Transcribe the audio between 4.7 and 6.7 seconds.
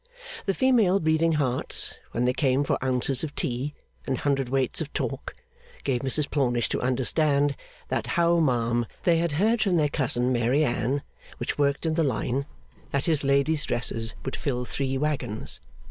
of talk, gave Mrs Plornish